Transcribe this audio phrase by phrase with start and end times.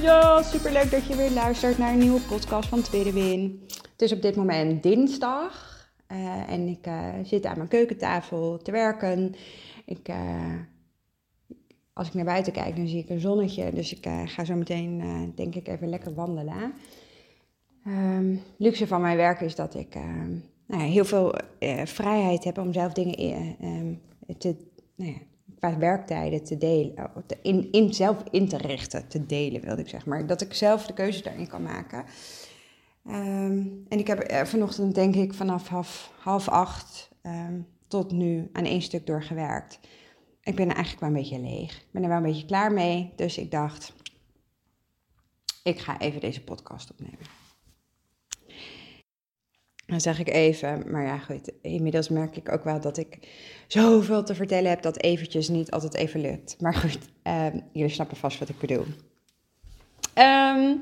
[0.00, 3.62] Ja, super leuk dat je weer luistert naar een nieuwe podcast van Tweede Win.
[3.92, 8.70] Het is op dit moment dinsdag uh, en ik uh, zit aan mijn keukentafel te
[8.70, 9.34] werken.
[9.84, 10.54] Ik, uh,
[11.92, 13.70] als ik naar buiten kijk, dan zie ik een zonnetje.
[13.70, 16.72] Dus ik ga zo meteen, denk ik, even lekker wandelen.
[17.86, 19.94] Um, luxe van mijn werk is dat ik
[20.66, 21.34] nou ja, heel veel
[21.84, 24.00] vrijheid heb om zelf dingen in,
[24.38, 24.56] te,
[24.94, 25.18] nou ja,
[25.60, 27.06] qua werktijden te delen, eh,
[27.42, 30.26] in, in zelf in te richten, te delen wilde ik zeg maar.
[30.26, 32.04] Dat ik zelf de keuze daarin kan maken.
[33.06, 38.64] Um, en ik heb vanochtend denk ik vanaf half, half acht um, tot nu aan
[38.64, 39.80] één stuk doorgewerkt.
[40.42, 41.76] Ik ben eigenlijk wel een beetje leeg.
[41.76, 43.12] Ik ben er wel een beetje klaar mee.
[43.16, 43.92] Dus ik dacht,
[45.62, 47.38] ik ga even deze podcast opnemen.
[49.86, 53.28] Dan zeg ik even, maar ja goed, inmiddels merk ik ook wel dat ik
[53.72, 56.60] zoveel te vertellen heb dat eventjes niet altijd even lukt.
[56.60, 58.84] Maar goed, um, jullie snappen vast wat ik bedoel.
[60.18, 60.80] Um,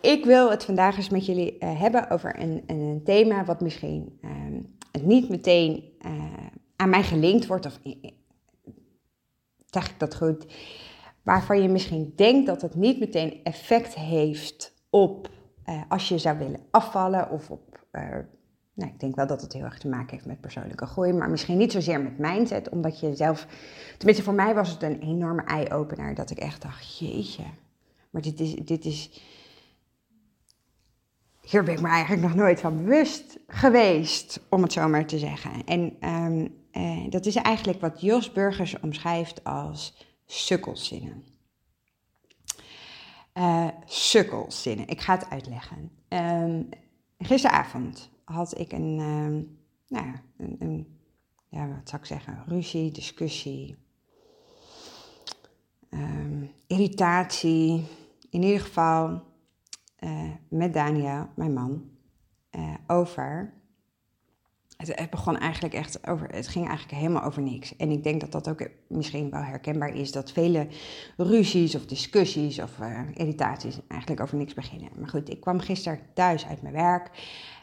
[0.00, 4.18] ik wil het vandaag eens met jullie uh, hebben over een, een, thema wat misschien
[4.24, 6.12] um, niet meteen uh,
[6.76, 7.78] aan mij gelinkt wordt, of
[9.70, 10.46] zeg ik dat goed,
[11.22, 15.30] waarvan je misschien denkt dat het niet meteen effect heeft op
[15.66, 17.78] uh, als je zou willen afvallen of op
[18.82, 21.30] nou, ik denk wel dat het heel erg te maken heeft met persoonlijke groei, maar
[21.30, 23.46] misschien niet zozeer met mindset, omdat je zelf,
[23.96, 27.44] tenminste voor mij was het een enorme eye-opener, dat ik echt dacht, jeetje,
[28.10, 29.22] maar dit is, dit is,
[31.40, 35.18] hier ben ik me eigenlijk nog nooit van bewust geweest, om het zo maar te
[35.18, 35.64] zeggen.
[35.64, 41.24] En um, uh, dat is eigenlijk wat Jos Burgers omschrijft als sukkelzinnen.
[43.34, 45.90] Uh, sukkelzinnen, ik ga het uitleggen.
[46.08, 46.68] Um,
[47.18, 49.44] gisteravond had ik een, uh,
[49.88, 50.98] nou ja, een,
[51.48, 53.76] ja, wat zou ik zeggen, ruzie, discussie,
[55.90, 57.84] um, irritatie.
[58.30, 59.22] In ieder geval
[60.00, 61.90] uh, met Daniel, mijn man,
[62.50, 63.61] uh, over.
[64.88, 67.76] Het, begon eigenlijk echt over, het ging eigenlijk helemaal over niks.
[67.76, 70.66] En ik denk dat dat ook misschien wel herkenbaar is, dat vele
[71.16, 74.90] ruzies of discussies of uh, irritaties eigenlijk over niks beginnen.
[74.98, 77.10] Maar goed, ik kwam gisteren thuis uit mijn werk.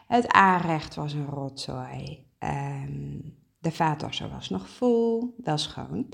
[0.06, 2.26] Het aanrecht was een rotzooi.
[2.38, 6.06] Um, de vaatwasser was nog vol, wel schoon.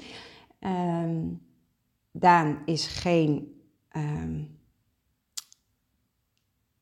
[0.61, 1.41] Um,
[2.13, 3.61] Daan is geen.
[3.97, 4.56] Um,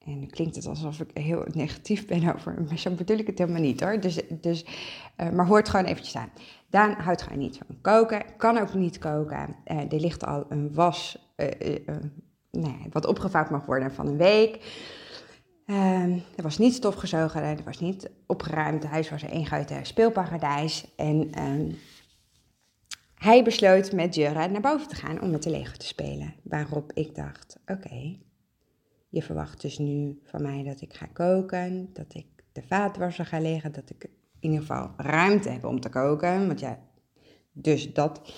[0.05, 3.39] en nu klinkt het alsof ik heel negatief ben over, maar zo bedoel ik het
[3.39, 4.01] helemaal niet hoor.
[4.01, 4.65] Dus, dus,
[5.21, 6.31] uh, maar hoort gewoon eventjes aan.
[6.71, 9.57] Daan houdt gewoon niet van koken, kan ook niet koken.
[9.67, 11.49] Uh, er ligt al een was, uh,
[12.51, 14.83] nee, wat opgevouwd mag worden van een week.
[15.67, 18.83] Um, er was niet stofgezogen, er was niet opgeruimd.
[18.83, 20.87] Het huis was een eenguitig speelparadijs.
[20.97, 21.79] En um,
[23.15, 26.35] hij besloot met Jura naar boven te gaan om met de Lego te spelen.
[26.43, 28.17] Waarop ik dacht, oké,
[29.15, 33.41] je verwacht dus nu van mij dat ik ga koken, dat ik de vaatwasser ga
[33.41, 34.05] leggen, dat ik
[34.41, 36.47] in ieder geval ruimte heb om te koken.
[36.47, 36.79] Want ja,
[37.53, 38.33] dus dat.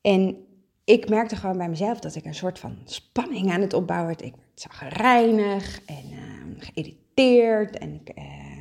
[0.00, 0.36] En
[0.84, 4.22] ik merkte gewoon bij mezelf dat ik een soort van spanning aan het opbouwen werd.
[4.22, 6.20] Ik werd reinig en uh,
[6.58, 8.60] geïrriteerd en ik, uh,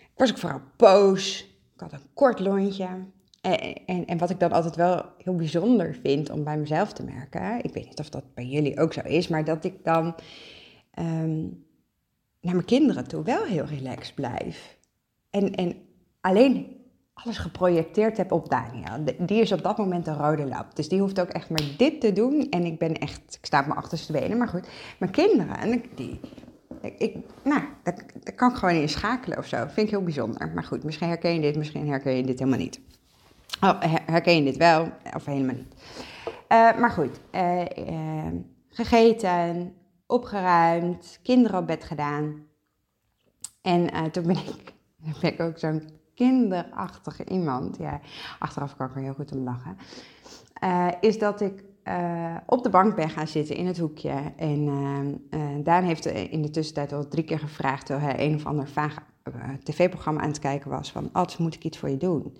[0.00, 1.40] ik, was ook vooral boos.
[1.74, 2.88] Ik had een kort lontje.
[3.40, 7.64] En, en, wat ik dan altijd wel heel bijzonder vind om bij mezelf te merken,
[7.64, 10.14] ik weet niet of dat bij jullie ook zo is, maar dat ik dan
[10.98, 11.64] um,
[12.40, 14.78] naar mijn kinderen toe wel heel relaxed blijf.
[15.30, 15.76] En, en
[16.20, 16.80] alleen
[17.14, 19.04] alles geprojecteerd heb op Daniel.
[19.18, 20.76] Die is op dat moment een rode lap.
[20.76, 22.46] Dus die hoeft ook echt maar dit te doen.
[22.50, 24.68] En ik ben echt, ik sta op mijn achterste benen, maar goed.
[24.98, 26.20] Mijn kinderen, en die,
[26.98, 29.56] ik, nou, dat, dat kan ik gewoon in schakelen of zo.
[29.56, 30.50] Vind ik heel bijzonder.
[30.54, 32.80] Maar goed, misschien herken je dit, misschien herken je dit helemaal niet.
[33.60, 35.74] Oh, herken je dit wel, of helemaal niet.
[36.26, 38.32] Uh, maar goed, uh, uh,
[38.68, 39.74] gegeten,
[40.06, 42.46] opgeruimd, kinderen op bed gedaan.
[43.62, 44.72] En toen ben ik,
[45.20, 48.00] ben ik ook zo'n kinderachtige iemand, ja,
[48.38, 49.76] achteraf kan ik er heel goed om lachen,
[51.00, 51.64] is dat ik
[52.46, 54.32] op de bank ben gaan zitten in het hoekje.
[54.36, 54.60] En
[55.30, 58.68] uh, Daan heeft in de tussentijd al drie keer gevraagd, terwijl hij een of ander
[58.68, 58.96] vaag
[59.62, 62.36] tv-programma aan het kijken was, van, Ad, moet ik iets voor je doen?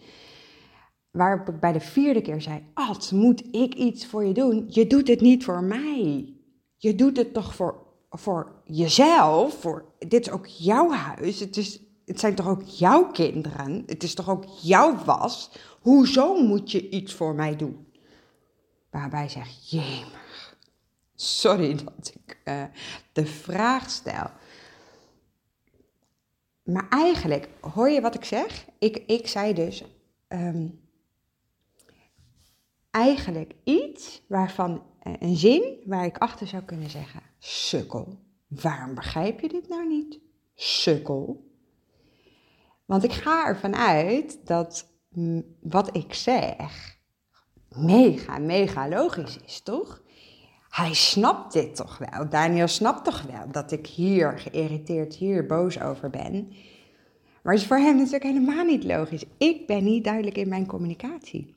[1.11, 4.65] Waarop ik bij de vierde keer zei: Ad, moet ik iets voor je doen?
[4.69, 6.35] Je doet het niet voor mij.
[6.77, 9.61] Je doet het toch voor, voor jezelf.
[9.61, 11.41] Voor, dit is ook jouw huis.
[11.41, 13.83] Het, is, het zijn toch ook jouw kinderen.
[13.87, 15.51] Het is toch ook jouw was.
[15.81, 17.87] Hoezo moet je iets voor mij doen?
[18.91, 20.57] Waarbij zeg: Jemig.
[21.15, 22.65] Sorry dat ik uh,
[23.13, 24.31] de vraag stel.
[26.63, 28.67] Maar eigenlijk, hoor je wat ik zeg?
[28.79, 29.85] Ik, ik zei dus,
[30.29, 30.80] um,
[32.91, 38.19] eigenlijk iets waarvan, eh, een zin waar ik achter zou kunnen zeggen, sukkel.
[38.47, 40.19] Waarom begrijp je dit nou niet?
[40.55, 41.49] Sukkel.
[42.85, 44.89] Want ik ga ervan uit dat
[45.61, 46.99] wat ik zeg
[47.77, 50.03] mega, mega logisch is, toch?
[50.69, 52.29] Hij snapt dit toch wel.
[52.29, 56.49] Daniel snapt toch wel dat ik hier geïrriteerd, hier boos over ben.
[57.43, 59.25] Maar het is voor hem natuurlijk helemaal niet logisch.
[59.39, 61.55] Ik ben niet duidelijk in mijn communicatie.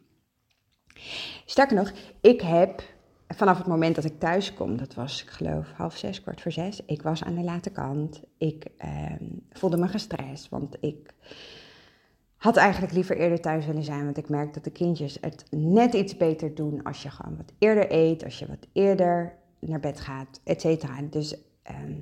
[1.46, 1.92] Sterker nog,
[2.22, 2.84] ik heb
[3.28, 6.52] vanaf het moment dat ik thuis kom, dat was ik geloof half zes, kwart voor
[6.52, 8.22] zes, ik was aan de late kant.
[8.38, 8.90] Ik eh,
[9.52, 11.14] voelde me gestrest, want ik
[12.38, 15.94] had eigenlijk liever eerder thuis willen zijn, want ik merk dat de kindjes het net
[15.94, 20.00] iets beter doen als je gewoon wat eerder eet, als je wat eerder naar bed
[20.00, 21.02] gaat, et cetera.
[21.10, 21.94] Dus, ehm,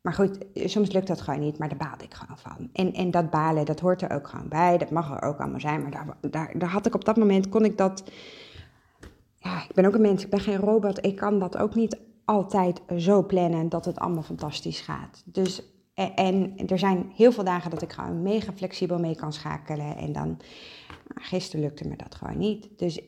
[0.00, 2.68] maar goed, soms lukt dat gewoon niet, maar daar baalde ik gewoon van.
[2.72, 5.60] En, en dat balen, dat hoort er ook gewoon bij, dat mag er ook allemaal
[5.60, 8.02] zijn, maar daar, daar, daar had ik op dat moment, kon ik dat
[9.38, 11.04] ja, ik ben ook een mens, ik ben geen robot.
[11.04, 15.22] Ik kan dat ook niet altijd zo plannen dat het allemaal fantastisch gaat.
[15.24, 15.62] Dus,
[15.94, 19.96] en, er zijn heel veel dagen dat ik gewoon mega flexibel mee kan schakelen.
[19.96, 20.26] En dan,
[20.88, 22.68] nou, gisteren lukte me dat gewoon niet.
[22.76, 23.00] Dus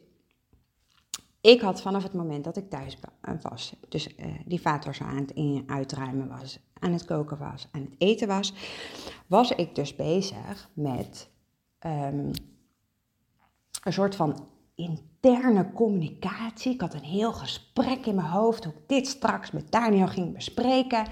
[1.41, 2.99] ik had vanaf het moment dat ik thuis
[3.43, 4.61] was, dus uh, die
[4.93, 8.55] zo aan het in, uitruimen was, aan het koken was, aan het eten was,
[9.27, 11.31] was ik dus bezig met
[11.87, 12.31] um,
[13.83, 14.49] een soort van
[14.81, 16.73] interne communicatie.
[16.73, 20.35] Ik had een heel gesprek in mijn hoofd hoe ik dit straks met Daniel ging
[20.35, 21.07] bespreken.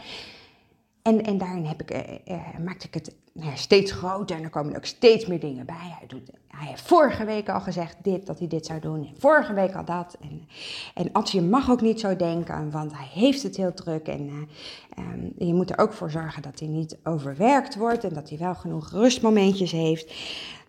[1.03, 4.43] En, en daarin heb ik, eh, eh, maakte ik het nou ja, steeds groter en
[4.43, 5.95] er komen ook steeds meer dingen bij.
[5.99, 9.07] Hij, doet, hij heeft vorige week al gezegd dit, dat hij dit zou doen.
[9.07, 10.17] En vorige week al dat.
[10.21, 10.49] En,
[10.95, 14.09] en Adje mag ook niet zo denken, want hij heeft het heel druk.
[14.09, 18.15] En uh, um, je moet er ook voor zorgen dat hij niet overwerkt wordt en
[18.15, 20.15] dat hij wel genoeg rustmomentjes heeft.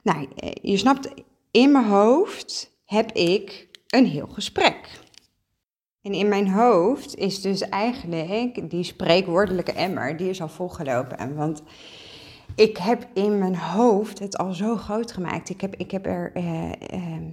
[0.01, 0.27] Nou,
[0.61, 1.09] je snapt,
[1.51, 4.99] in mijn hoofd heb ik een heel gesprek.
[6.01, 11.35] En in mijn hoofd is dus eigenlijk die spreekwoordelijke emmer, die is al volgelopen.
[11.35, 11.63] Want
[12.55, 15.49] ik heb in mijn hoofd het al zo groot gemaakt.
[15.49, 17.31] Ik heb, ik heb er, uh, uh,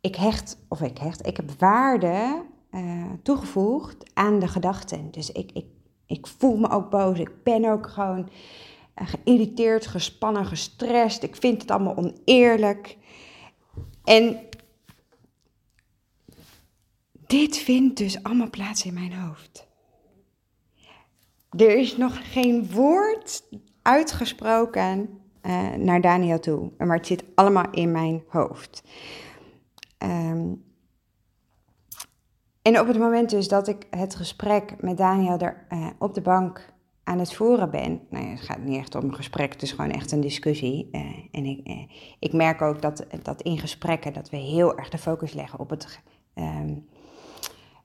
[0.00, 5.10] ik hecht, of ik hecht, ik heb waarde uh, toegevoegd aan de gedachten.
[5.10, 5.66] Dus ik, ik,
[6.06, 8.28] ik voel me ook boos, ik ben ook gewoon
[8.94, 11.22] geïrriteerd, gespannen, gestrest.
[11.22, 12.96] Ik vind het allemaal oneerlijk.
[14.04, 14.50] En
[17.32, 19.66] dit vindt dus allemaal plaats in mijn hoofd.
[21.50, 23.42] Er is nog geen woord
[23.82, 28.82] uitgesproken uh, naar Daniel toe, maar het zit allemaal in mijn hoofd.
[29.98, 30.64] Um,
[32.62, 36.20] en op het moment dus dat ik het gesprek met Daniel er uh, op de
[36.20, 36.72] bank
[37.04, 39.90] aan het voeren ben, nou het gaat niet echt om een gesprek, het is gewoon
[39.90, 40.88] echt een discussie.
[40.92, 41.86] Uh, en ik,
[42.18, 45.70] ik merk ook dat, dat in gesprekken dat we heel erg de focus leggen op
[45.70, 46.00] het
[46.34, 46.86] um,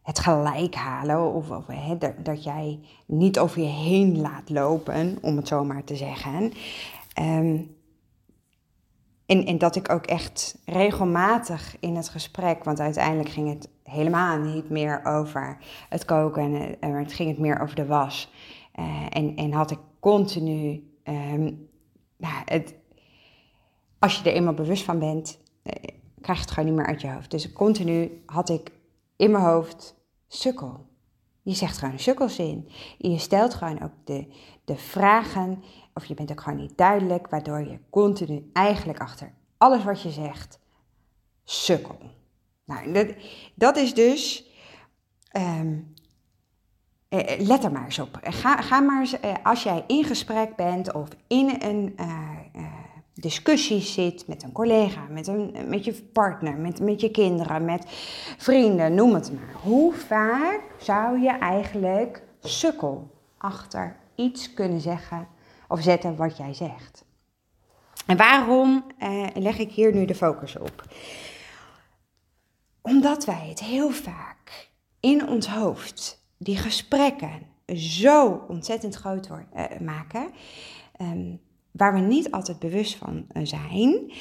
[0.08, 1.34] het gelijk halen.
[1.34, 1.66] Of, of
[2.00, 6.54] dat, dat, jij niet over je heen laat lopen, om het zo maar te zeggen.
[7.14, 7.58] Ehm,
[9.26, 14.38] en, en dat ik ook echt regelmatig in het gesprek, want uiteindelijk ging het helemaal
[14.38, 15.58] niet meer over
[15.90, 18.32] het koken, maar het ging het meer over de was.
[18.80, 21.70] Uh, en, en had ik continu, um,
[22.18, 22.64] nou,
[24.00, 25.74] als je er eenmaal bewust van bent, uh,
[26.22, 27.32] krijg je het gewoon niet meer uit je hoofd.
[27.32, 28.72] Dus continu had ik
[29.18, 29.96] in mijn hoofd
[30.28, 30.86] sukkel.
[31.42, 32.70] Je zegt gewoon sukkelzin.
[32.98, 34.28] Je stelt gewoon ook de,
[34.66, 39.84] de vragen, of je bent ook gewoon niet duidelijk, waardoor je continu eigenlijk achter alles
[39.84, 40.60] wat je zegt
[41.44, 41.98] sukkel.
[42.66, 43.08] Nou, dat,
[43.56, 44.46] dat is dus.
[45.38, 45.96] Um,
[47.40, 48.20] let er maar eens op.
[48.22, 51.94] Ga, ga maar eens, eh, als jij in gesprek bent of in een
[53.22, 57.84] discussie zit met een collega, met, een, met je partner, met, met je kinderen, met
[58.38, 59.62] vrienden, noem het maar.
[59.64, 65.28] Hoe vaak zou je eigenlijk sukkel achter iets kunnen zeggen
[65.68, 67.06] of zetten wat jij zegt?
[68.06, 70.84] En waarom eh, leg ik hier nu de focus op?
[72.82, 74.70] Omdat wij het heel vaak
[75.00, 77.42] in ons hoofd, die gesprekken,
[77.76, 80.32] zo ontzettend groot worden, uh, maken.
[81.02, 81.40] Um,
[81.78, 84.12] waar we niet altijd bewust van eh, zijn,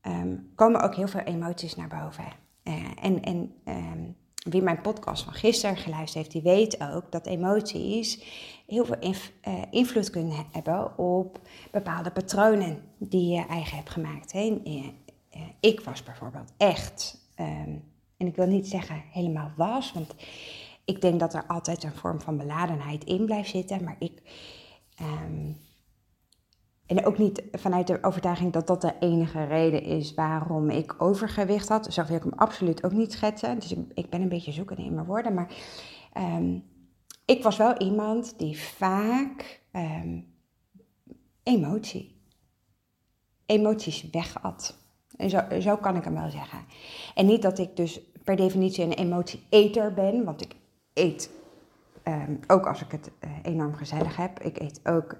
[0.00, 2.24] ehm, komen ook heel veel emoties naar boven.
[2.64, 4.02] Uh, en en ehm,
[4.34, 8.24] wie mijn podcast van gisteren geluisterd heeft, die weet ook dat emoties
[8.66, 11.40] heel veel uh, invloed kunnen hebben op
[11.70, 14.32] bepaalde patronen die je eigen hebt gemaakt.
[14.32, 14.62] Hè.
[15.60, 17.84] ik was bijvoorbeeld echt, um,
[18.16, 20.14] en ik wil niet zeggen helemaal was, want
[20.84, 24.22] ik denk dat er altijd een vorm van beladenheid in blijft zitten, maar ik.
[26.86, 31.68] En ook niet vanuit de overtuiging dat dat de enige reden is waarom ik overgewicht
[31.68, 31.92] had.
[31.92, 33.58] Zo wil ik hem absoluut ook niet schetsen.
[33.58, 35.34] Dus ik, ik ben een beetje zoekende in mijn woorden.
[35.34, 35.54] Maar
[36.16, 36.64] um,
[37.24, 40.26] ik was wel iemand die vaak um,
[41.42, 42.20] emotie,
[43.46, 44.78] emoties wegat.
[45.16, 46.58] En zo, zo kan ik hem wel zeggen.
[47.14, 50.54] En niet dat ik dus per definitie een emotieeter ben, want ik
[50.94, 51.30] eet
[52.04, 54.40] um, ook als ik het uh, enorm gezellig heb.
[54.40, 55.16] Ik eet ook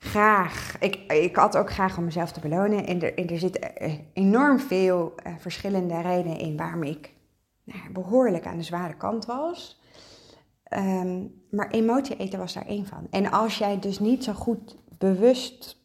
[0.00, 0.76] graag.
[0.80, 2.86] Ik, ik had ook graag om mezelf te belonen.
[2.86, 7.12] En er, en er zitten eh, enorm veel uh, verschillende redenen in waarom ik
[7.64, 9.80] nou, behoorlijk aan de zware kant was.
[10.76, 13.06] Um, maar emotie eten was daar één van.
[13.10, 15.78] En als jij dus niet zo goed bewust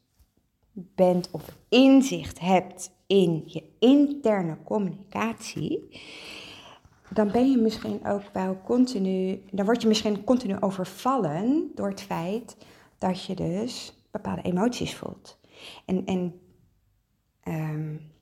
[0.71, 6.01] bent of inzicht hebt in je interne communicatie,
[7.09, 12.01] dan ben je misschien ook wel continu, dan word je misschien continu overvallen door het
[12.01, 12.57] feit
[12.97, 15.39] dat je dus bepaalde emoties voelt.
[15.85, 16.39] En, en
[17.43, 18.13] um,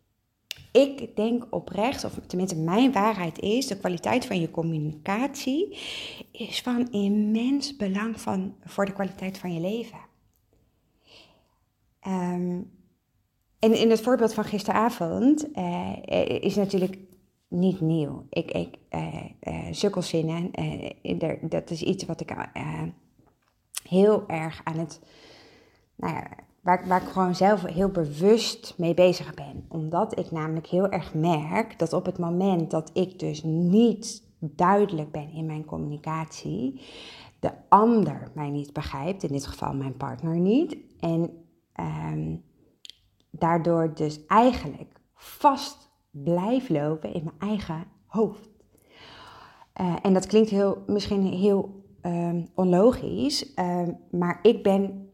[0.71, 5.77] ik denk oprecht, of tenminste mijn waarheid is, de kwaliteit van je communicatie
[6.31, 9.99] is van immens belang van, voor de kwaliteit van je leven.
[12.07, 12.71] Um,
[13.59, 15.93] en in het voorbeeld van gisteravond uh,
[16.39, 16.97] is natuurlijk
[17.47, 18.25] niet nieuw.
[18.29, 20.51] Ik, ik uh, uh, sukkelzinnen,
[21.41, 22.35] dat is iets wat ik
[23.89, 25.01] heel erg aan het
[25.95, 26.27] nou ja,
[26.61, 29.65] waar, ik gewoon zelf heel bewust mee bezig ben.
[29.69, 35.11] Omdat ik namelijk heel erg merk dat op het moment dat ik dus niet duidelijk
[35.11, 36.81] ben in mijn communicatie,
[37.39, 41.29] de ander mij niet begrijpt, in dit geval mijn partner niet, en
[41.79, 42.43] um,
[43.29, 48.49] daardoor dus eigenlijk vast blijf lopen in mijn eigen hoofd.
[49.81, 55.12] Uh, en dat klinkt heel, misschien heel um, onlogisch, um, maar ik ben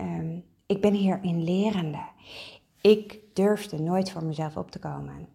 [0.00, 2.02] um, ik ben hierin lerende.
[2.80, 5.28] Ik durfde nooit voor mezelf op te komen.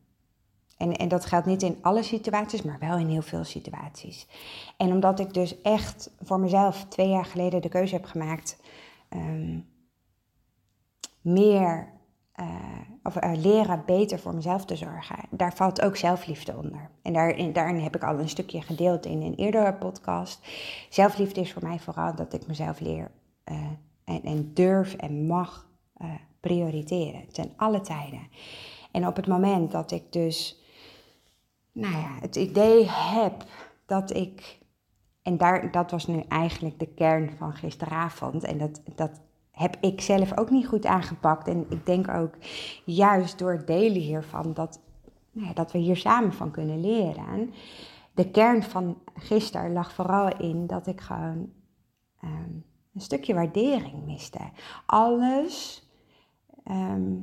[0.77, 4.27] En, en dat geldt niet in alle situaties, maar wel in heel veel situaties.
[4.77, 8.61] En omdat ik dus echt voor mezelf twee jaar geleden de keuze heb gemaakt,
[9.09, 9.67] um,
[11.21, 11.91] meer
[12.39, 12.47] uh,
[13.03, 15.15] of uh, leren beter voor mezelf te zorgen.
[15.29, 16.89] Daar valt ook zelfliefde onder.
[17.01, 20.47] En daarin, daarin heb ik al een stukje gedeeld in een eerdere podcast.
[20.89, 23.11] Zelfliefde is voor mij vooral dat ik mezelf leer
[23.51, 23.67] uh,
[24.05, 25.69] en, en durf en mag
[26.01, 28.27] uh, prioriteren ten alle tijden.
[28.91, 30.63] En op het moment dat ik dus,
[31.71, 33.43] nou ja, het idee heb
[33.85, 34.59] dat ik,
[35.21, 40.01] en daar, dat was nu eigenlijk de kern van gisteravond, en dat, dat heb ik
[40.01, 41.47] zelf ook niet goed aangepakt.
[41.47, 42.35] En ik denk ook
[42.85, 44.81] juist door het delen hiervan dat,
[45.31, 47.53] nou ja, dat we hier samen van kunnen leren.
[48.13, 51.51] De kern van gisteren lag vooral in dat ik gewoon.
[52.23, 54.51] Um, een stukje waardering miste.
[54.85, 55.87] Alles,
[56.63, 57.13] ehm,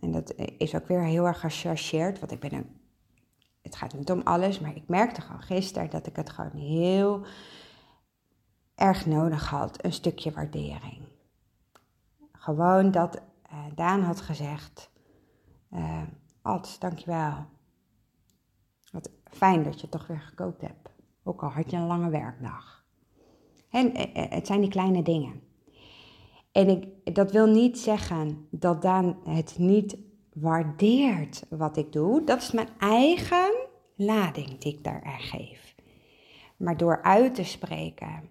[0.00, 2.80] en dat is ook weer heel erg gechargeerd, want ik ben een,
[3.62, 7.26] het gaat niet om alles, maar ik merkte gewoon gisteren dat ik het gewoon heel
[8.74, 11.02] erg nodig had, een stukje waardering.
[12.32, 14.90] Gewoon dat uh, Daan had gezegd,
[15.72, 16.02] uh,
[16.42, 17.46] Ad, dankjewel.
[18.90, 20.88] Wat fijn dat je toch weer gekookt hebt,
[21.22, 22.84] ook al had je een lange werkdag.
[23.70, 25.40] En eh, eh, het zijn die kleine dingen.
[26.52, 29.96] En ik, dat wil niet zeggen dat Daan het niet
[30.32, 32.24] waardeert wat ik doe.
[32.24, 33.54] Dat is mijn eigen
[33.94, 35.74] lading die ik daar geef.
[36.56, 38.28] Maar door uit te spreken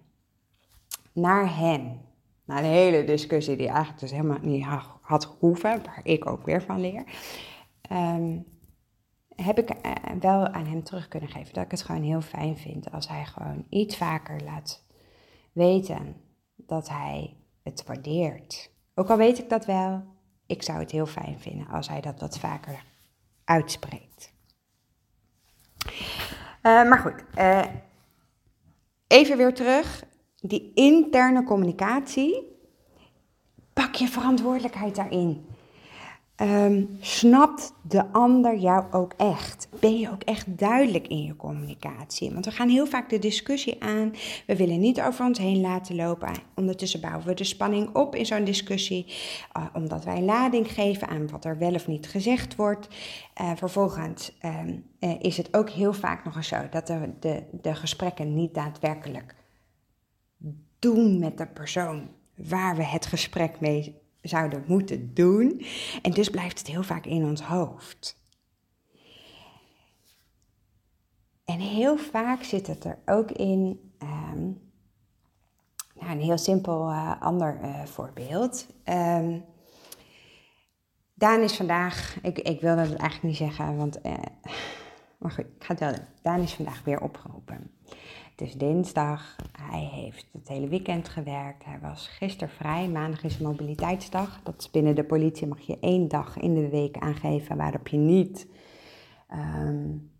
[1.12, 2.00] naar hem,
[2.44, 4.64] naar de hele discussie die eigenlijk dus helemaal niet
[5.00, 7.04] had hoeven, waar ik ook weer van leer,
[7.92, 8.44] um,
[9.34, 12.56] heb ik eh, wel aan hem terug kunnen geven dat ik het gewoon heel fijn
[12.56, 14.86] vind als hij gewoon iets vaker laat
[15.58, 16.16] weten
[16.56, 18.70] dat hij het waardeert.
[18.94, 20.04] Ook al weet ik dat wel,
[20.46, 22.84] ik zou het heel fijn vinden als hij dat wat vaker
[23.44, 24.32] uitspreekt.
[26.62, 27.66] Uh, maar goed, uh,
[29.06, 30.04] even weer terug.
[30.40, 32.56] Die interne communicatie.
[33.72, 35.46] Pak je verantwoordelijkheid daarin.
[36.38, 39.68] Ehm, snapt de ander jou ook echt?
[39.80, 42.32] Ben je ook echt duidelijk in je communicatie?
[42.32, 44.12] Want we gaan heel vaak de discussie aan.
[44.46, 46.32] We willen niet over ons heen laten lopen.
[46.54, 49.06] Ondertussen bouwen we de spanning op in zo'n discussie.
[49.56, 52.88] Uh, omdat wij lading geven aan wat er wel of niet gezegd wordt.
[53.40, 57.42] Uh, vervolgens um, uh, is het ook heel vaak nog eens zo dat de, de,
[57.52, 59.34] de gesprekken niet daadwerkelijk
[60.78, 65.64] doen met de persoon waar we het gesprek mee zouden moeten doen.
[66.02, 68.16] En dus blijft het heel vaak in ons hoofd.
[71.44, 73.92] En heel vaak zit het er ook in.
[74.02, 74.60] Um,
[75.94, 78.66] nou, een heel simpel uh, ander uh, voorbeeld.
[78.84, 79.44] Um,
[81.14, 84.12] Daan is vandaag, ik, ik wilde het eigenlijk niet zeggen, want, uh,
[85.18, 86.04] maar goed, ik ga het wel doen.
[86.22, 87.70] Daan is vandaag weer opgeroepen.
[88.38, 89.36] Het is dinsdag.
[89.52, 91.64] Hij heeft het hele weekend gewerkt.
[91.64, 92.88] Hij was gisteren vrij.
[92.88, 94.40] Maandag is mobiliteitsdag.
[94.42, 97.96] Dat is binnen de politie mag je één dag in de week aangeven waarop je
[97.96, 98.46] niet
[99.32, 100.10] um,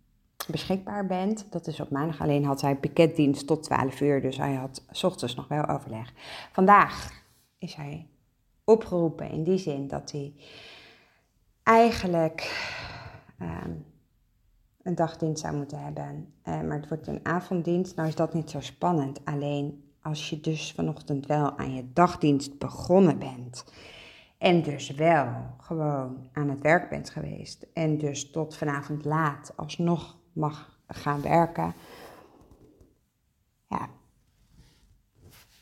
[0.48, 1.46] beschikbaar bent.
[1.50, 2.20] Dat is op maandag.
[2.20, 4.20] Alleen had hij piketdienst tot 12 uur.
[4.20, 6.12] Dus hij had s ochtends nog wel overleg.
[6.52, 7.22] Vandaag
[7.58, 8.06] is hij
[8.64, 10.32] opgeroepen in die zin dat hij
[11.62, 12.66] eigenlijk
[13.40, 13.84] um,
[14.88, 16.32] een dagdienst zou moeten hebben.
[16.44, 17.96] Uh, maar het wordt een avonddienst.
[17.96, 19.24] Nou is dat niet zo spannend.
[19.24, 23.64] Alleen als je dus vanochtend wel aan je dagdienst begonnen bent.
[24.38, 25.26] En dus wel
[25.58, 27.66] gewoon aan het werk bent geweest.
[27.72, 31.74] En dus tot vanavond laat alsnog mag gaan werken.
[33.68, 33.88] Ja,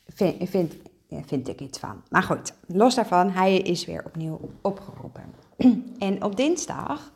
[0.07, 0.75] vind, vind,
[1.09, 2.03] vind ik iets van.
[2.11, 5.35] Maar goed, los daarvan, hij is weer opnieuw opgeroepen.
[5.99, 7.13] En op dinsdag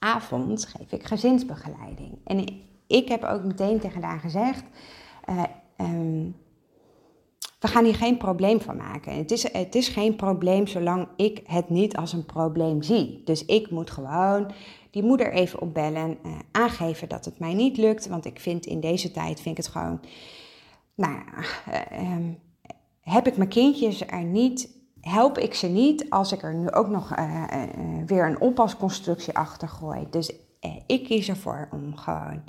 [0.00, 2.18] avond geef ik gezinsbegeleiding.
[2.24, 2.44] En
[2.86, 4.64] ik heb ook meteen tegen haar gezegd:
[5.28, 5.42] uh,
[5.76, 6.36] um,
[7.60, 9.16] we gaan hier geen probleem van maken.
[9.16, 13.22] Het is, het is geen probleem zolang ik het niet als een probleem zie.
[13.24, 14.50] Dus ik moet gewoon
[14.90, 18.06] die moeder even opbellen, uh, aangeven dat het mij niet lukt.
[18.06, 20.00] Want ik vind in deze tijd, vind ik het gewoon,
[20.94, 21.44] nou ja,
[21.92, 22.38] uh, um,
[23.00, 26.88] heb ik mijn kindjes er niet help ik ze niet als ik er nu ook
[26.88, 30.06] nog uh, uh, weer een oppasconstructie achter gooi.
[30.10, 30.32] Dus
[30.86, 32.42] ik kies ervoor om gewoon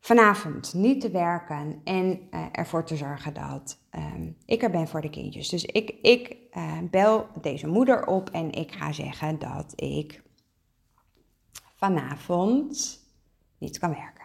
[0.00, 2.20] vanavond niet te werken en
[2.52, 5.48] ervoor te zorgen dat um, ik er ben voor de kindjes.
[5.48, 6.36] Dus ik, ik
[6.90, 10.22] bel deze moeder op en ik ga zeggen dat ik
[11.74, 13.00] vanavond
[13.58, 14.24] niet kan werken.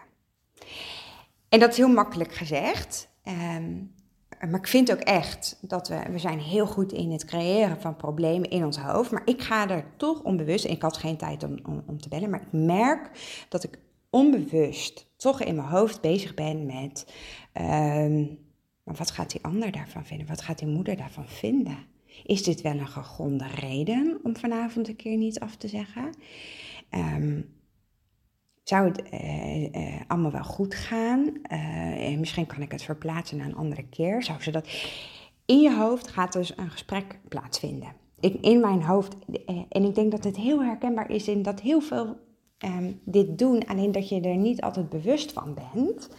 [1.50, 3.10] En dat is heel makkelijk gezegd.
[3.24, 3.94] Um,
[4.40, 7.96] maar ik vind ook echt dat we, we zijn heel goed in het creëren van
[7.96, 9.12] problemen in ons hoofd.
[9.12, 12.42] Maar ik ga er toch onbewust, ik had geen tijd om, om, te bellen, maar
[12.42, 13.10] ik merk
[13.50, 17.14] dat ik onbewust toch in mijn hoofd bezig ben met,
[18.84, 20.28] maar wat gaat die ander daarvan vinden?
[20.28, 21.78] Wat gaat die moeder daarvan vinden?
[22.24, 26.16] Is dit wel een gegronde reden om vanavond een keer niet af te zeggen?
[26.92, 27.59] Um,
[28.70, 31.34] zou het uh, uh, allemaal wel goed gaan?
[31.52, 34.24] Uh, misschien kan ik het verplaatsen naar een andere keer.
[34.24, 34.68] Zou ze dat...
[35.46, 37.92] In je hoofd gaat dus een gesprek plaatsvinden.
[38.20, 39.16] In, in mijn hoofd.
[39.70, 42.18] en ik denk dat het heel herkenbaar is in dat heel veel
[42.66, 43.68] um, dit doen.
[43.68, 46.10] Alleen dat je er niet altijd bewust van bent.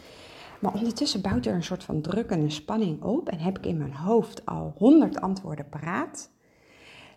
[0.61, 3.29] Maar ondertussen bouwt er een soort van druk en een spanning op.
[3.29, 6.31] En heb ik in mijn hoofd al honderd antwoorden paraat.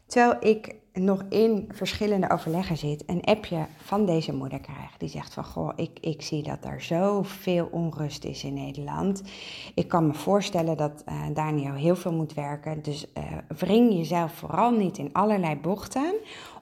[0.05, 4.97] Terwijl ik nog in verschillende overleggen zit, een appje van deze moeder krijg.
[4.97, 9.23] Die zegt van, goh, ik, ik zie dat er zoveel onrust is in Nederland.
[9.75, 12.81] Ik kan me voorstellen dat uh, Daniel heel veel moet werken.
[12.81, 16.13] Dus uh, wring jezelf vooral niet in allerlei bochten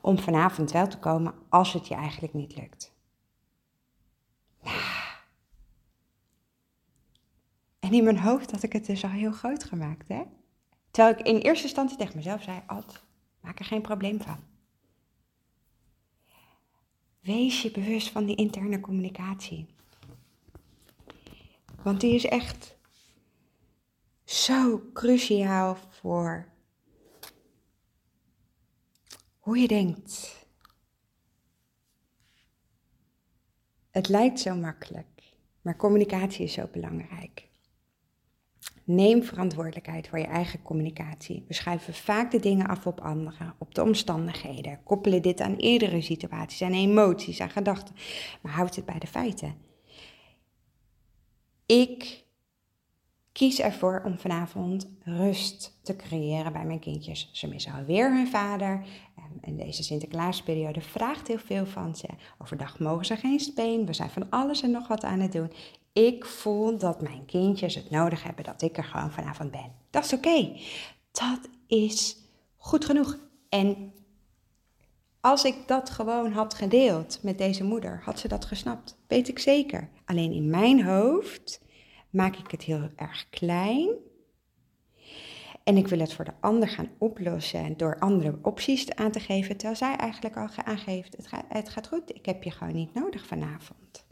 [0.01, 2.93] om vanavond wel te komen als het je eigenlijk niet lukt.
[7.79, 10.21] En in mijn hoofd had ik het dus al heel groot gemaakt, hè?
[10.91, 13.03] Terwijl ik in eerste instantie tegen mezelf zei, Ad,
[13.41, 14.39] Maak er geen probleem van.
[17.19, 19.65] Wees je bewust van die interne communicatie.
[21.83, 22.77] Want die is echt
[24.23, 26.47] zo cruciaal voor
[29.39, 30.45] hoe je denkt.
[33.89, 37.50] Het lijkt zo makkelijk, maar communicatie is zo belangrijk.
[38.83, 41.43] Neem verantwoordelijkheid voor je eigen communicatie.
[41.47, 44.83] We schuiven vaak de dingen af op anderen, op de omstandigheden.
[44.83, 47.95] Koppelen dit aan eerdere situaties, aan emoties, aan gedachten.
[48.41, 49.55] Maar houd het bij de feiten.
[51.65, 52.23] Ik
[53.31, 57.29] kies ervoor om vanavond rust te creëren bij mijn kindjes.
[57.31, 58.85] Ze missen alweer hun vader.
[59.41, 62.07] En deze Sinterklaasperiode vraagt heel veel van ze.
[62.37, 63.85] Overdag mogen ze geen speen.
[63.85, 65.51] We zijn van alles en nog wat aan het doen
[65.93, 69.71] ik voel dat mijn kindjes het nodig hebben dat ik er gewoon vanavond ben.
[69.89, 70.57] Dat is oké.
[71.11, 72.17] Dat is
[72.57, 73.17] goed genoeg.
[73.49, 73.93] En
[75.21, 78.97] Als ik dat gewoon had gedeeld met deze moeder, had ze dat gesnapt.
[79.07, 79.89] Weet ik zeker.
[80.05, 81.61] Alleen in mijn hoofd
[82.09, 83.89] maak ik het heel erg klein.
[85.63, 89.57] En ik wil het voor de ander gaan oplossen door andere opties aan te geven.
[89.57, 92.93] Terwijl zij eigenlijk al aangeeft, het gaat, het gaat goed, ik heb je gewoon niet
[92.93, 94.05] nodig vanavond.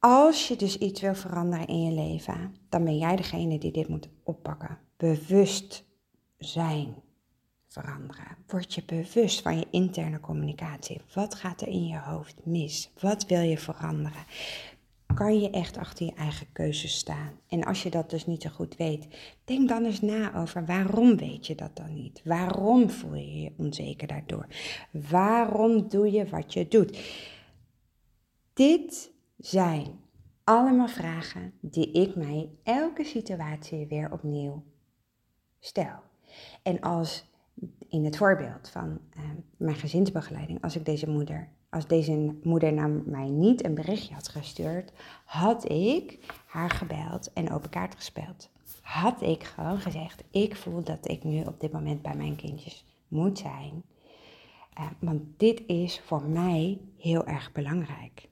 [0.00, 3.88] Als je dus iets wil veranderen in je leven, dan ben jij degene die dit
[3.88, 4.78] moet oppakken.
[4.96, 5.84] Bewust
[6.38, 6.94] zijn
[7.68, 8.36] veranderen.
[8.46, 11.00] Word je bewust van je interne communicatie.
[11.14, 12.90] Wat gaat er in je hoofd mis?
[13.00, 14.24] Wat wil je veranderen?
[15.14, 17.40] Kan je echt achter je eigen keuzes staan?
[17.48, 19.06] En als je dat dus niet zo goed weet,
[19.44, 22.20] denk dan eens na over waarom weet je dat dan niet?
[22.24, 24.46] Waarom voel je je onzeker daardoor?
[24.90, 26.98] Waarom doe je wat je doet?
[28.52, 29.10] Dit
[29.40, 30.00] zijn
[30.44, 34.64] allemaal vragen die ik mij elke situatie weer opnieuw
[35.58, 35.98] stel.
[36.62, 37.24] En als
[37.88, 39.22] in het voorbeeld van uh,
[39.56, 44.28] mijn gezinsbegeleiding, als ik deze moeder, als deze moeder naar mij niet een berichtje had
[44.28, 44.92] gestuurd,
[45.24, 48.50] had ik haar gebeld en open kaart gespeeld.
[48.82, 52.84] Had ik gewoon gezegd, ik voel dat ik nu op dit moment bij mijn kindjes
[53.08, 53.82] moet zijn.
[54.78, 58.29] Uh, want dit is voor mij heel erg belangrijk.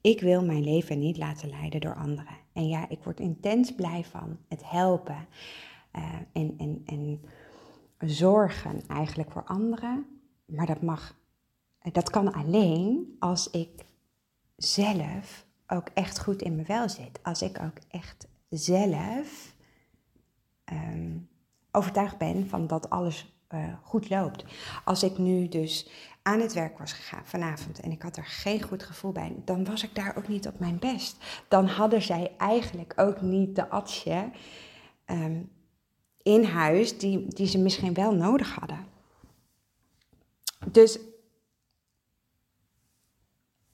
[0.00, 2.36] Ik wil mijn leven niet laten leiden door anderen.
[2.52, 5.26] En ja, ik word intens blij van het helpen
[5.96, 7.20] uh, en, en, en
[8.08, 10.06] zorgen eigenlijk voor anderen.
[10.44, 11.16] Maar dat mag,
[11.92, 13.84] dat kan alleen als ik
[14.56, 17.20] zelf ook echt goed in mijn vel zit.
[17.22, 19.54] Als ik ook echt zelf
[20.72, 21.28] um,
[21.70, 24.44] overtuigd ben van dat alles uh, goed loopt.
[24.84, 25.88] Als ik nu dus
[26.28, 29.64] aan het werk was gegaan vanavond en ik had er geen goed gevoel bij, dan
[29.64, 31.16] was ik daar ook niet op mijn best.
[31.48, 34.30] Dan hadden zij eigenlijk ook niet de atsje
[35.06, 35.50] um,
[36.22, 38.86] in huis die, die ze misschien wel nodig hadden.
[40.70, 40.98] Dus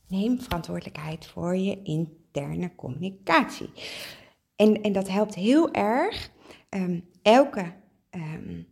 [0.09, 3.71] neem verantwoordelijkheid voor je interne communicatie.
[4.57, 6.31] En, en dat helpt heel erg.
[6.71, 7.73] Um, elke
[8.11, 8.67] um,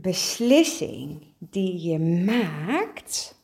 [0.00, 3.40] beslissing die je maakt,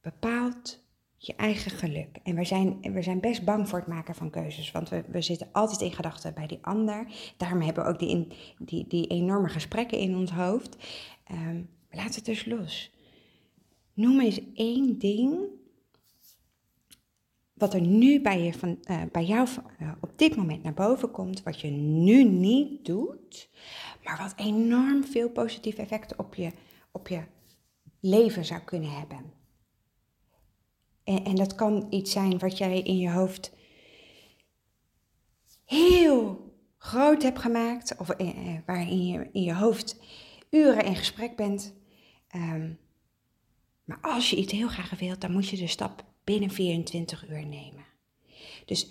[0.00, 2.18] bepaalt je eigen geluk.
[2.22, 5.22] En we zijn, we zijn best bang voor het maken van keuzes, want we, we
[5.22, 7.06] zitten altijd in gedachten bij die ander.
[7.36, 8.26] Daarom hebben we ook die,
[8.58, 10.76] die, die enorme gesprekken in ons hoofd.
[11.32, 12.92] Um, laat het dus los.
[13.94, 15.56] Noem eens één ding
[17.58, 19.48] wat er nu bij, je van, uh, bij jou
[19.80, 23.48] uh, op dit moment naar boven komt, wat je nu niet doet,
[24.08, 26.52] maar wat enorm veel positief effect op je,
[26.92, 27.22] op je
[28.00, 29.32] leven zou kunnen hebben.
[31.04, 33.52] En, en dat kan iets zijn wat jij in je hoofd
[35.64, 39.96] heel groot hebt gemaakt, of eh, eh, waarin je in je hoofd
[40.50, 41.74] uren in gesprek bent.
[42.34, 42.78] Um,
[43.84, 47.46] maar als je iets heel graag wilt, dan moet je de stap binnen 24 uur
[47.46, 47.84] nemen.
[48.64, 48.90] Dus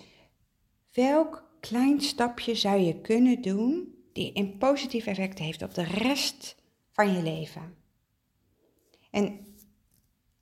[0.92, 6.56] welk klein stapje zou je kunnen doen die een positief effect heeft op de rest
[6.92, 7.74] van je leven?
[9.10, 9.48] En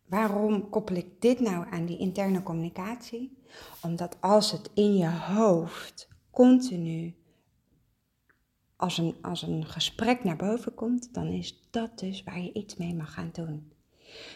[0.09, 3.39] Waarom koppel ik dit nou aan die interne communicatie?
[3.83, 7.15] Omdat als het in je hoofd continu
[8.77, 12.77] als een, als een gesprek naar boven komt, dan is dat dus waar je iets
[12.77, 13.73] mee mag gaan doen.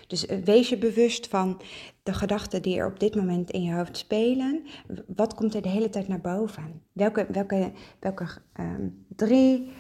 [0.06, 1.60] Dus eh, wees je bewust van
[2.02, 4.66] de gedachten die er op dit moment in je hoofd spelen.
[5.06, 6.82] Wat komt er de hele tijd naar boven?
[6.92, 8.26] Welke, welke, welke
[8.60, 9.72] um, drie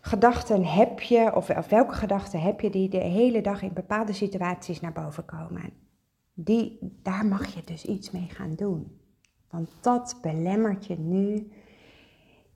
[0.00, 4.12] gedachten heb je, of, of welke gedachten heb je die de hele dag in bepaalde
[4.12, 5.72] situaties naar boven komen?
[6.34, 9.00] Die, daar mag je dus iets mee gaan doen.
[9.50, 11.50] Want dat belemmert je nu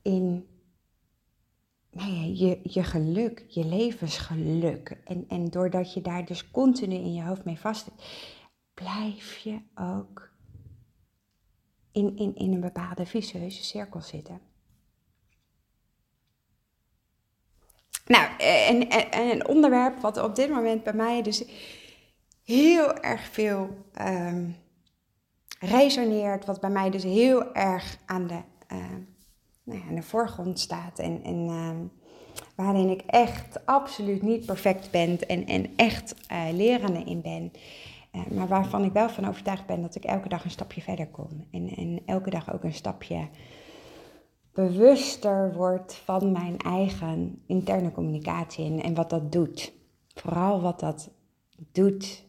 [0.02, 0.46] in
[1.90, 5.00] nou ja, je, je geluk, je levensgeluk.
[5.04, 7.94] En, en doordat je daar dus continu in je hoofd mee vast zit,
[8.74, 10.30] blijf je ook
[11.92, 14.40] in, in, in een bepaalde vicieuze cirkel zitten.
[18.06, 21.44] Nou, en, en, een onderwerp wat op dit moment bij mij dus
[22.44, 24.56] heel erg veel um,
[25.58, 28.84] resoneert, wat bij mij dus heel erg aan de, uh,
[29.72, 31.70] nou aan de voorgrond staat en, en uh,
[32.54, 37.52] waarin ik echt absoluut niet perfect ben en, en echt uh, lerende in ben.
[38.12, 41.08] Uh, maar waarvan ik wel van overtuigd ben dat ik elke dag een stapje verder
[41.08, 41.46] kom.
[41.50, 43.28] En, en elke dag ook een stapje
[44.52, 49.72] bewuster word van mijn eigen interne communicatie en, wat dat doet.
[50.14, 51.10] Vooral wat dat
[51.72, 52.24] doet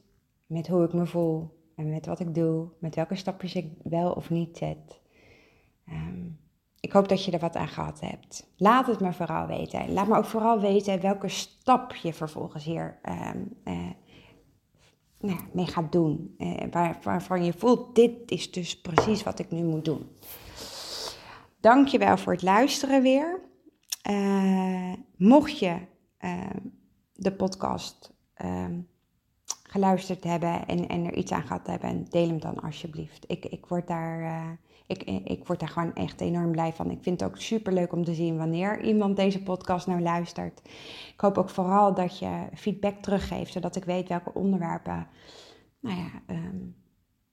[0.46, 4.12] met hoe ik me voel en met wat ik doe, met welke stapjes ik wel
[4.12, 5.00] of niet zet.
[5.90, 6.40] Um,
[6.82, 8.48] ik hoop dat je er wat aan gehad hebt.
[8.58, 9.94] Laat het me vooral weten.
[9.94, 13.90] Laat me ook vooral weten welke stap je vervolgens hier ehm, eh,
[15.20, 16.36] nou, mee gaat doen.
[16.38, 20.10] Uh, waar, waarvan je voelt, dit is dus precies wat ik nu moet doen.
[21.60, 23.42] Dankjewel voor het luisteren weer.
[24.10, 25.78] Uh, mocht je
[26.18, 26.60] ehm,
[27.14, 28.80] de podcast ehm,
[29.64, 33.24] geluisterd hebben en, en er iets aan gehad hebben, deel hem dan alsjeblieft.
[33.28, 34.60] Ik, ik, word daar,
[34.92, 36.92] ik, ik word daar gewoon echt enorm blij van.
[36.92, 40.62] Ik vind het ook super leuk om te zien wanneer iemand deze podcast nou luistert.
[41.14, 45.08] Ik hoop ook vooral dat je feedback teruggeeft, zodat ik weet welke onderwerpen
[45.80, 46.76] nou ja, um,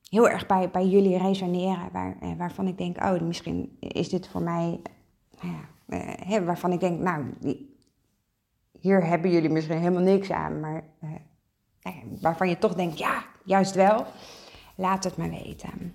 [0.09, 1.89] heel erg bij, bij jullie resoneren.
[1.93, 4.81] Waar, eh, waarvan ik denk, oh, misschien is dit voor mij,
[5.41, 5.69] nou ja,
[6.19, 7.25] eh, waarvan ik denk, nou,
[8.81, 11.11] hier hebben jullie misschien helemaal niks aan, maar uh,
[12.21, 14.07] waarvan je toch denkt, ja, juist wel.
[14.75, 15.95] Laat het me weten.